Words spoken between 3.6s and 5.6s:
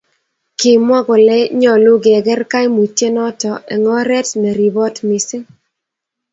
eng' oret neribiot mising.